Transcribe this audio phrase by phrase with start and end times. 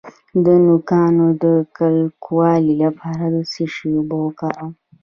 [0.45, 1.45] د نوکانو د
[1.77, 4.71] کلکوالي لپاره د څه شي اوبه وکاروم؟